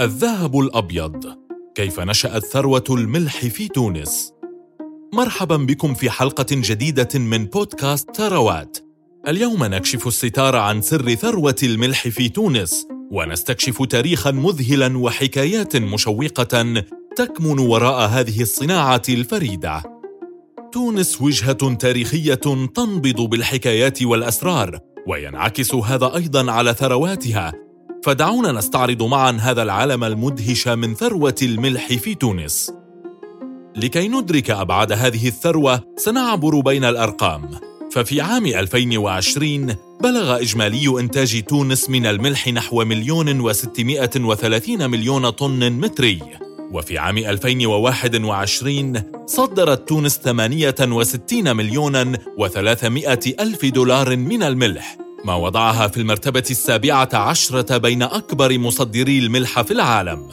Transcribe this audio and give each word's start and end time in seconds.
الذهب 0.00 0.58
الأبيض. 0.58 1.24
كيف 1.74 2.00
نشأت 2.00 2.44
ثروة 2.44 2.84
الملح 2.90 3.46
في 3.46 3.68
تونس؟ 3.68 4.32
مرحبا 5.12 5.56
بكم 5.56 5.94
في 5.94 6.10
حلقة 6.10 6.46
جديدة 6.50 7.08
من 7.14 7.44
بودكاست 7.44 8.16
ثروات. 8.16 8.78
اليوم 9.28 9.64
نكشف 9.64 10.06
الستار 10.06 10.56
عن 10.56 10.82
سر 10.82 11.14
ثروة 11.14 11.56
الملح 11.62 12.08
في 12.08 12.28
تونس 12.28 12.86
ونستكشف 13.10 13.82
تاريخا 13.82 14.30
مذهلا 14.30 14.98
وحكايات 14.98 15.76
مشوقة 15.76 16.82
تكمن 17.16 17.58
وراء 17.58 18.08
هذه 18.08 18.42
الصناعة 18.42 19.02
الفريدة. 19.08 19.82
تونس 20.72 21.22
وجهة 21.22 21.74
تاريخية 21.74 22.34
تنبض 22.74 23.20
بالحكايات 23.20 24.02
والأسرار 24.02 24.78
وينعكس 25.06 25.74
هذا 25.74 26.16
أيضا 26.16 26.52
على 26.52 26.74
ثرواتها 26.74 27.65
فدعونا 28.06 28.52
نستعرض 28.52 29.02
معا 29.02 29.30
هذا 29.30 29.62
العالم 29.62 30.04
المدهش 30.04 30.68
من 30.68 30.94
ثروة 30.94 31.34
الملح 31.42 31.86
في 31.86 32.14
تونس. 32.14 32.72
لكي 33.76 34.08
ندرك 34.08 34.50
أبعاد 34.50 34.92
هذه 34.92 35.28
الثروة 35.28 35.82
سنعبر 35.96 36.60
بين 36.60 36.84
الأرقام، 36.84 37.50
ففي 37.92 38.20
عام 38.20 38.46
2020 38.46 39.76
بلغ 40.00 40.40
إجمالي 40.40 41.00
إنتاج 41.00 41.42
تونس 41.42 41.90
من 41.90 42.06
الملح 42.06 42.48
نحو 42.48 42.84
مليون 42.84 43.40
وستمائة 43.40 44.10
وثلاثين 44.20 44.90
مليون 44.90 45.30
طن 45.30 45.72
متري، 45.72 46.20
وفي 46.72 46.98
عام 46.98 47.18
2021 47.18 49.02
صدرت 49.26 49.88
تونس 49.88 50.18
68 50.18 51.56
مليون 51.56 52.16
وثلاثمائة 52.38 53.20
ألف 53.40 53.64
دولار 53.64 54.16
من 54.16 54.42
الملح. 54.42 55.05
ما 55.26 55.34
وضعها 55.34 55.88
في 55.88 55.96
المرتبة 55.96 56.44
السابعة 56.50 57.08
عشرة 57.14 57.76
بين 57.76 58.02
أكبر 58.02 58.58
مصدري 58.58 59.18
الملح 59.18 59.60
في 59.60 59.70
العالم. 59.70 60.28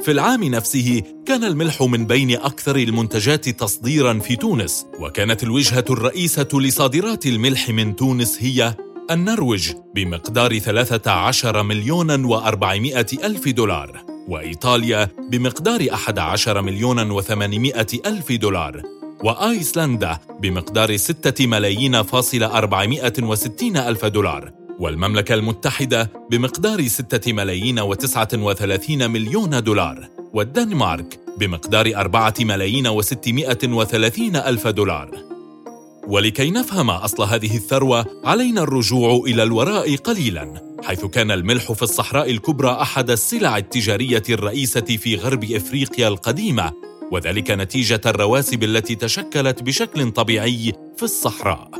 في 0.00 0.10
العام 0.10 0.44
نفسه 0.44 1.02
كان 1.26 1.44
الملح 1.44 1.82
من 1.82 2.06
بين 2.06 2.30
أكثر 2.30 2.76
المنتجات 2.76 3.48
تصديراً 3.48 4.18
في 4.18 4.36
تونس، 4.36 4.86
وكانت 4.98 5.42
الوجهة 5.42 5.84
الرئيسة 5.90 6.48
لصادرات 6.54 7.26
الملح 7.26 7.68
من 7.68 7.96
تونس 7.96 8.38
هي 8.40 8.74
النرويج 9.10 9.72
بمقدار 9.94 10.58
13 10.58 11.62
مليون 11.62 12.24
وأربعمائة 12.24 13.06
ألف 13.24 13.48
دولار، 13.48 14.04
وإيطاليا 14.28 15.08
بمقدار 15.30 15.88
11 15.92 16.62
مليون 16.62 17.10
وثمانمائة 17.10 17.86
ألف 18.06 18.32
دولار، 18.32 18.82
وآيسلندا 19.24 20.18
بمقدار 20.40 20.96
6 20.96 21.46
ملايين 21.46 22.02
فاصل 22.02 22.42
460 22.42 23.76
ألف 23.76 24.04
دولار 24.04 24.52
والمملكة 24.78 25.34
المتحدة 25.34 26.10
بمقدار 26.30 26.86
6 26.86 27.32
ملايين 27.32 27.80
و39 27.80 28.90
مليون 28.90 29.62
دولار 29.62 30.08
والدنمارك 30.34 31.20
بمقدار 31.38 31.96
4 31.96 32.34
ملايين 32.40 33.00
و630 33.00 34.36
ألف 34.36 34.66
دولار. 34.66 35.10
ولكي 36.06 36.50
نفهم 36.50 36.90
أصل 36.90 37.22
هذه 37.22 37.56
الثروة 37.56 38.06
علينا 38.24 38.62
الرجوع 38.62 39.24
إلى 39.26 39.42
الوراء 39.42 39.96
قليلاً 39.96 40.72
حيث 40.84 41.04
كان 41.04 41.30
الملح 41.30 41.72
في 41.72 41.82
الصحراء 41.82 42.30
الكبرى 42.30 42.70
أحد 42.70 43.10
السلع 43.10 43.58
التجارية 43.58 44.22
الرئيسة 44.28 44.80
في 44.80 45.16
غرب 45.16 45.44
إفريقيا 45.44 46.08
القديمة 46.08 46.72
وذلك 47.12 47.50
نتيجة 47.50 48.00
الرواسب 48.06 48.62
التي 48.62 48.94
تشكلت 48.94 49.62
بشكل 49.62 50.10
طبيعي 50.10 50.72
في 50.96 51.02
الصحراء. 51.02 51.70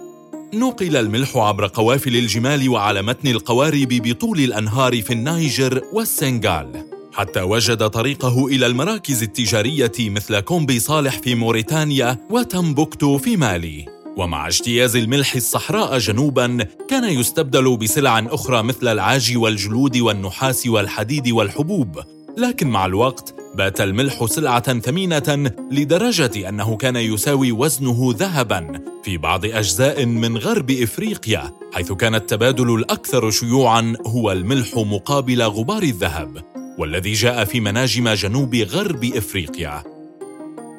نقل 0.55 0.97
الملح 0.97 1.37
عبر 1.37 1.67
قوافل 1.67 2.17
الجمال 2.17 2.69
وعلى 2.69 3.03
متن 3.03 3.29
القوارب 3.29 3.89
بطول 3.89 4.41
الأنهار 4.41 5.03
في 5.03 5.13
النيجر 5.13 5.83
والسنغال، 5.93 6.87
حتى 7.13 7.41
وجد 7.41 7.89
طريقه 7.89 8.47
إلى 8.47 8.67
المراكز 8.67 9.23
التجارية 9.23 9.93
مثل 10.01 10.41
كومبي 10.41 10.79
صالح 10.79 11.19
في 11.19 11.35
موريتانيا 11.35 12.19
وتمبوكتو 12.31 13.19
في 13.19 13.37
مالي. 13.37 13.87
ومع 14.17 14.49
اجتياز 14.49 14.97
الملح 14.97 15.35
الصحراء 15.35 15.99
جنوبا 15.99 16.67
كان 16.89 17.05
يستبدل 17.05 17.77
بسلع 17.77 18.19
أخرى 18.19 18.63
مثل 18.63 18.89
العاج 18.89 19.37
والجلود 19.37 19.97
والنحاس 19.97 20.67
والحديد 20.67 21.29
والحبوب 21.29 22.01
لكن 22.39 22.69
مع 22.69 22.87
الوقت 22.87 23.35
بات 23.55 23.81
الملح 23.81 24.27
سلعة 24.27 24.81
ثمينة 24.81 25.53
لدرجة 25.71 26.49
أنه 26.49 26.77
كان 26.77 26.97
يساوي 26.97 27.53
وزنه 27.53 28.15
ذهبا 28.17 28.81
في 29.05 29.17
بعض 29.17 29.45
أجزاء 29.45 30.07
من 30.07 30.37
غرب 30.37 30.71
إفريقيا 30.71 31.53
حيث 31.73 31.93
كان 31.93 32.15
التبادل 32.15 32.75
الأكثر 32.75 33.31
شيوعا 33.31 33.97
هو 34.07 34.33
الملح 34.33 34.77
مقابل 34.77 35.43
غبار 35.43 35.83
الذهب 35.83 36.43
والذي 36.79 37.13
جاء 37.13 37.45
في 37.45 37.61
مناجم 37.61 38.09
جنوب 38.09 38.55
غرب 38.55 39.05
إفريقيا. 39.05 39.83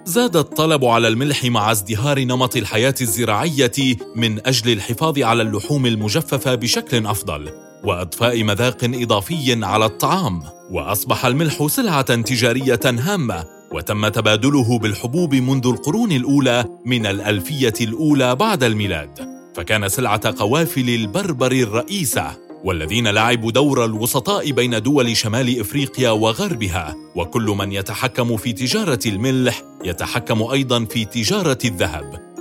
زاد 0.05 0.35
الطلب 0.35 0.85
على 0.85 1.07
الملح 1.07 1.45
مع 1.45 1.71
ازدهار 1.71 2.19
نمط 2.19 2.55
الحياة 2.55 2.95
الزراعية 3.01 3.95
من 4.15 4.47
أجل 4.47 4.73
الحفاظ 4.73 5.19
على 5.19 5.41
اللحوم 5.41 5.85
المجففة 5.85 6.55
بشكل 6.55 7.07
أفضل. 7.07 7.49
واضفاء 7.83 8.43
مذاق 8.43 8.77
إضافي 8.83 9.65
على 9.65 9.85
الطعام 9.85 10.43
وأصبح 10.71 11.25
الملح 11.25 11.67
سلعة 11.67 12.15
تجارية 12.21 12.79
هامة 12.85 13.45
وتم 13.71 14.07
تبادله 14.07 14.79
بالحبوب 14.79 15.35
منذ 15.35 15.67
القرون 15.67 16.11
الأولى 16.11 16.65
من 16.85 17.05
الألفية 17.05 17.73
الأولى 17.81 18.35
بعد 18.35 18.63
الميلاد. 18.63 19.33
فكان 19.55 19.89
سلعة 19.89 20.33
قوافل 20.39 20.89
البربر 20.89 21.51
الرئيسة 21.51 22.31
والذين 22.63 23.07
لعبوا 23.07 23.51
دور 23.51 23.85
الوسطاء 23.85 24.51
بين 24.51 24.81
دول 24.81 25.17
شمال 25.17 25.59
إفريقيا 25.59 26.09
وغربها 26.09 26.95
وكل 27.15 27.45
من 27.45 27.71
يتحكم 27.71 28.37
في 28.37 28.53
تجارة 28.53 28.99
الملح 29.05 29.61
يتحكم 29.85 30.43
أيضا 30.43 30.85
في 30.85 31.05
تجارة 31.05 31.57
الذهب. 31.65 32.32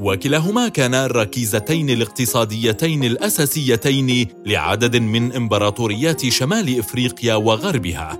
وكلاهما 0.00 0.68
كانا 0.68 1.06
الركيزتين 1.06 1.90
الاقتصاديتين 1.90 3.04
الأساسيتين 3.04 4.28
لعدد 4.46 4.96
من 4.96 5.32
إمبراطوريات 5.32 6.28
شمال 6.28 6.78
إفريقيا 6.78 7.34
وغربها. 7.34 8.18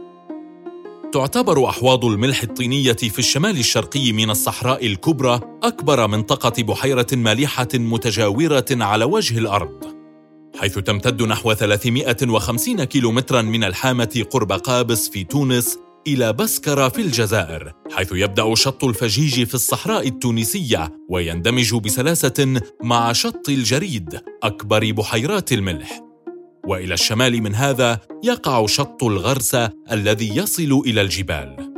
تعتبر 1.13 1.69
أحواض 1.69 2.05
الملح 2.05 2.43
الطينية 2.43 2.93
في 2.93 3.19
الشمال 3.19 3.59
الشرقي 3.59 4.13
من 4.13 4.31
الصحراء 4.31 4.87
الكبرى 4.87 5.41
أكبر 5.63 6.07
منطقة 6.07 6.63
بحيرة 6.63 7.07
مالحة 7.13 7.69
متجاورة 7.75 8.67
على 8.71 9.05
وجه 9.05 9.39
الأرض 9.39 10.01
حيث 10.61 10.79
تمتد 10.79 11.23
نحو 11.23 11.55
350 11.55 12.85
كيلومترا 12.85 13.43
من 13.43 13.65
الحامة 13.65 14.25
قرب 14.31 14.53
قابس 14.53 15.09
في 15.09 15.25
تونس 15.25 15.79
إلى 16.07 16.33
بسكرة 16.33 16.89
في 16.89 17.01
الجزائر، 17.03 17.73
حيث 17.93 18.13
يبدأ 18.13 18.55
شط 18.55 18.85
الفجيج 18.85 19.45
في 19.45 19.55
الصحراء 19.55 20.09
التونسية 20.09 20.93
ويندمج 21.09 21.75
بسلاسة 21.75 22.61
مع 22.83 23.13
شط 23.13 23.49
الجريد 23.49 24.21
أكبر 24.43 24.91
بحيرات 24.93 25.53
الملح. 25.53 26.01
وإلى 26.67 26.95
الشمال 26.95 27.43
من 27.43 27.55
هذا 27.55 27.99
يقع 28.25 28.67
شط 28.67 29.05
الغرسة 29.05 29.71
الذي 29.93 30.37
يصل 30.37 30.83
إلى 30.87 31.01
الجبال. 31.01 31.75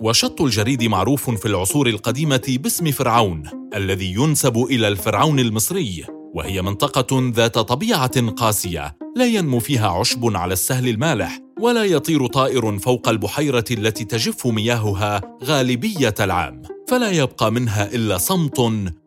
وشط 0.00 0.40
الجريد 0.40 0.82
معروف 0.82 1.30
في 1.30 1.46
العصور 1.46 1.86
القديمة 1.86 2.58
باسم 2.62 2.90
فرعون، 2.90 3.42
الذي 3.74 4.12
ينسب 4.12 4.56
إلى 4.56 4.88
الفرعون 4.88 5.40
المصري، 5.40 6.04
وهي 6.34 6.62
منطقة 6.62 7.32
ذات 7.34 7.58
طبيعة 7.58 8.30
قاسية، 8.30 8.96
لا 9.16 9.26
ينمو 9.26 9.58
فيها 9.58 9.88
عشب 9.88 10.36
على 10.36 10.52
السهل 10.52 10.88
المالح، 10.88 11.38
ولا 11.60 11.84
يطير 11.84 12.26
طائر 12.26 12.78
فوق 12.78 13.08
البحيرة 13.08 13.64
التي 13.70 14.04
تجف 14.04 14.46
مياهها 14.46 15.38
غالبية 15.44 16.14
العام 16.20 16.62
فلا 16.88 17.10
يبقى 17.10 17.52
منها 17.52 17.94
إلا 17.94 18.18
صمت 18.18 18.60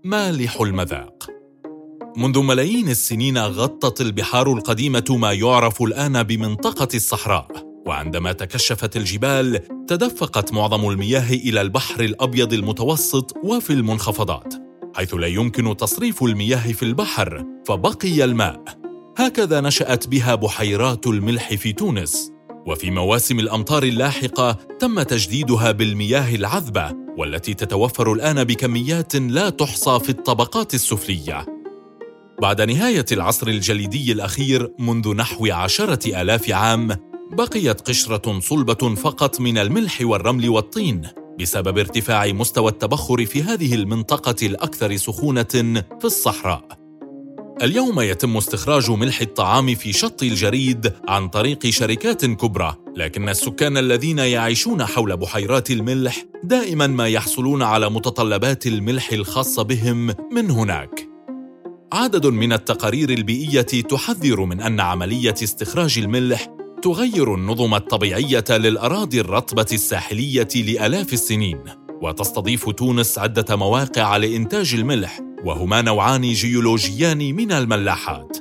مالح 0.04 0.62
المذاق. 0.62 1.30
منذ 2.18 2.40
ملايين 2.40 2.90
السنين 2.90 3.38
غطت 3.38 4.02
البحار 4.02 4.54
القديمة 4.54 5.06
ما 5.10 5.34
يعرف 5.34 5.82
الآن 5.82 6.24
بمنطقة 6.24 6.88
الصحراء 6.96 7.48
وعندما 7.86 8.32
تكشفت 8.32 8.98
الجبال 8.98 9.62
تدفقت 9.88 10.54
معظم 10.54 10.90
المياه 10.90 11.34
إلى 11.34 11.62
البحر 11.62 12.04
الأبيض 12.04 12.54
المتوسط 12.54 13.34
وفي 13.44 13.74
المنخفضات 13.74 14.54
حيث 14.96 15.14
لا 15.14 15.28
يمكن 15.28 15.78
تصريف 15.78 16.24
المياه 16.24 16.72
في 16.72 16.84
البحر 16.84 17.46
فبقي 17.68 18.24
الماء. 18.24 18.64
هكذا 19.18 19.62
نشأت 19.62 20.08
بها 20.08 20.36
بحيرات 20.36 21.08
الملح 21.08 21.54
في 21.54 21.74
تونس. 21.74 22.37
وفي 22.68 22.92
مواسم 22.92 23.40
الأمطار 23.40 23.84
اللاحقة 23.84 24.58
تم 24.80 25.02
تجديدها 25.02 25.72
بالمياه 25.72 26.36
العذبة 26.36 26.92
والتي 27.18 27.54
تتوفر 27.54 28.14
الآن 28.14 28.44
بكميات 28.44 29.16
لا 29.16 29.50
تحصى 29.50 30.00
في 30.00 30.10
الطبقات 30.10 30.74
السفلية. 30.74 31.46
بعد 32.42 32.62
نهاية 32.62 33.06
العصر 33.12 33.48
الجليدي 33.48 34.12
الأخير 34.12 34.72
منذ 34.80 35.16
نحو 35.16 35.48
عشرة 35.52 36.22
آلاف 36.22 36.50
عام 36.50 36.98
بقيت 37.32 37.82
قشرة 37.82 38.40
صلبة 38.40 38.96
فقط 38.96 39.42
من 39.42 39.58
الملح 39.58 40.02
والرمل 40.02 40.50
والطين 40.50 41.02
بسبب 41.40 41.78
ارتفاع 41.78 42.28
مستوى 42.28 42.72
التبخر 42.72 43.26
في 43.26 43.44
هذه 43.44 43.76
المنطقة 43.76 44.48
الأكثر 44.48 44.96
سخونة 44.96 45.84
في 46.00 46.06
الصحراء. 46.06 46.87
اليوم 47.62 48.00
يتم 48.02 48.38
استخراج 48.38 48.92
ملح 48.92 49.22
الطعام 49.22 49.76
في 49.76 49.94
شط 49.94 50.24
الجريد 50.24 50.94
عن 51.08 51.28
طريق 51.30 51.66
شركات 51.70 52.26
كبرى، 52.26 52.76
لكن 52.96 53.30
السكان 53.30 53.78
الذين 53.78 54.20
يعيشون 54.20 54.86
حول 54.86 55.18
بحيرات 55.18 55.72
الملح 55.72 56.24
دائما 56.44 56.88
ما 56.88 57.08
يحصلون 57.08 57.64
على 57.64 57.90
متطلبات 57.90 58.68
الملح 58.68 59.12
الخاصة 59.12 59.64
بهم 59.64 60.14
من 60.32 60.52
هناك. 60.52 61.10
عدد 61.94 62.28
من 62.28 62.54
التقارير 62.54 63.10
البيئية 63.10 63.62
تحذر 63.62 64.46
من 64.46 64.62
أن 64.62 64.80
عملية 64.80 65.36
استخراج 65.44 65.98
الملح 65.98 66.48
تغير 66.82 67.36
النظم 67.36 67.74
الطبيعية 67.74 68.46
للأراضي 68.50 69.22
الرطبة 69.22 69.68
الساحلية 69.74 70.48
لآلاف 70.56 71.14
السنين، 71.14 71.60
وتستضيف 72.02 72.70
تونس 72.70 73.20
عدة 73.20 73.56
مواقع 73.56 74.18
لإنتاج 74.18 74.74
الملح 74.74 75.20
وهما 75.44 75.82
نوعان 75.82 76.22
جيولوجيان 76.22 77.36
من 77.36 77.52
الملاحات. 77.52 78.38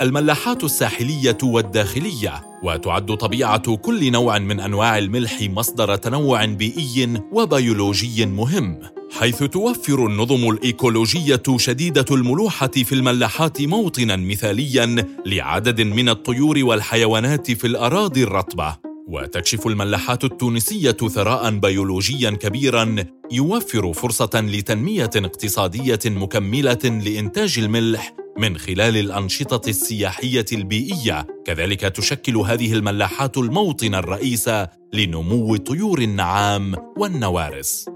الملاحات 0.00 0.64
الساحلية 0.64 1.38
والداخلية 1.42 2.42
وتعد 2.64 3.16
طبيعة 3.16 3.76
كل 3.76 4.12
نوع 4.12 4.38
من 4.38 4.60
أنواع 4.60 4.98
الملح 4.98 5.42
مصدر 5.42 5.96
تنوع 5.96 6.44
بيئي 6.44 7.20
وبيولوجي 7.32 8.26
مهم 8.26 8.78
حيث 9.18 9.42
توفر 9.42 10.06
النظم 10.06 10.50
الإيكولوجية 10.50 11.42
شديدة 11.56 12.04
الملوحة 12.10 12.66
في 12.68 12.94
الملاحات 12.94 13.62
موطنا 13.62 14.16
مثاليا 14.16 15.06
لعدد 15.26 15.80
من 15.80 16.08
الطيور 16.08 16.64
والحيوانات 16.64 17.50
في 17.50 17.66
الأراضي 17.66 18.22
الرطبة. 18.22 18.87
وتكشف 19.08 19.66
الملاحات 19.66 20.24
التونسية 20.24 20.90
ثراء 20.90 21.50
بيولوجيا 21.50 22.30
كبيرا 22.30 22.96
يوفر 23.32 23.92
فرصة 23.92 24.30
لتنمية 24.34 25.10
اقتصادية 25.16 25.98
مكملة 26.06 26.78
لإنتاج 26.84 27.58
الملح 27.58 28.14
من 28.38 28.58
خلال 28.58 28.96
الأنشطة 28.96 29.68
السياحية 29.68 30.44
البيئية. 30.52 31.26
كذلك 31.44 31.80
تشكل 31.80 32.36
هذه 32.36 32.72
الملاحات 32.72 33.38
الموطن 33.38 33.94
الرئيس 33.94 34.50
لنمو 34.92 35.56
طيور 35.56 36.00
النعام 36.00 36.74
والنوارس. 36.96 37.86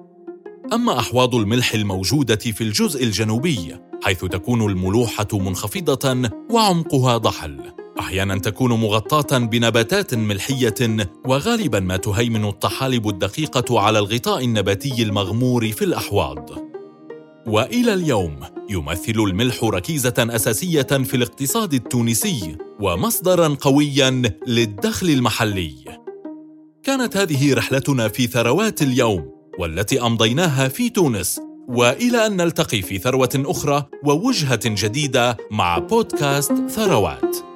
أما 0.72 0.98
أحواض 0.98 1.34
الملح 1.34 1.74
الموجودة 1.74 2.36
في 2.36 2.60
الجزء 2.60 3.04
الجنوبي 3.04 3.76
حيث 4.04 4.24
تكون 4.24 4.70
الملوحة 4.70 5.28
منخفضة 5.32 6.30
وعمقها 6.50 7.16
ضحل. 7.16 7.81
أحيانا 8.02 8.38
تكون 8.38 8.72
مغطاة 8.72 9.38
بنباتات 9.38 10.14
ملحية 10.14 10.74
وغالبا 11.26 11.80
ما 11.80 11.96
تهيمن 11.96 12.44
الطحالب 12.44 13.08
الدقيقة 13.08 13.80
على 13.80 13.98
الغطاء 13.98 14.44
النباتي 14.44 15.02
المغمور 15.02 15.72
في 15.72 15.84
الأحواض. 15.84 16.50
وإلى 17.46 17.94
اليوم 17.94 18.40
يمثل 18.70 19.12
الملح 19.12 19.64
ركيزة 19.64 20.14
أساسية 20.18 20.82
في 20.82 21.14
الاقتصاد 21.16 21.74
التونسي 21.74 22.56
ومصدرا 22.80 23.56
قويا 23.60 24.22
للدخل 24.46 25.06
المحلي. 25.10 25.74
كانت 26.82 27.16
هذه 27.16 27.54
رحلتنا 27.54 28.08
في 28.08 28.26
ثروات 28.26 28.82
اليوم 28.82 29.30
والتي 29.58 30.02
أمضيناها 30.02 30.68
في 30.68 30.90
تونس. 30.90 31.40
وإلى 31.68 32.26
أن 32.26 32.36
نلتقي 32.36 32.82
في 32.82 32.98
ثروة 32.98 33.30
أخرى 33.36 33.84
ووجهة 34.04 34.60
جديدة 34.64 35.36
مع 35.50 35.78
بودكاست 35.78 36.52
ثروات. 36.68 37.51